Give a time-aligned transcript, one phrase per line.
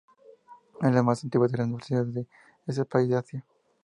[0.81, 2.25] Es la más antigua de las universidades de
[2.65, 3.45] ese país de Asia.